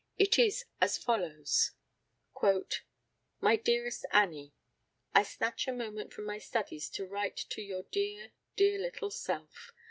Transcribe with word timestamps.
It 0.17 0.39
is 0.39 0.65
as 0.81 0.97
follows: 0.97 1.73
"My 3.39 3.55
dearest 3.55 4.03
Annie, 4.11 4.55
I 5.13 5.21
snatch 5.21 5.67
a 5.67 5.71
moment 5.71 6.11
from 6.11 6.25
my 6.25 6.39
studies 6.39 6.89
to 6.97 7.05
write 7.05 7.37
to 7.49 7.61
your 7.61 7.83
dear, 7.83 8.31
dear 8.55 8.79
little 8.79 9.11
self. 9.11 9.73